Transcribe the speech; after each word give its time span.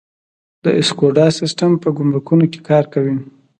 د 0.63 0.65
اسیکوډا 0.79 1.27
سیستم 1.39 1.71
په 1.83 1.89
ګمرکونو 1.97 2.45
کې 2.51 2.59
کار 2.69 2.83
کوي؟ 2.93 3.15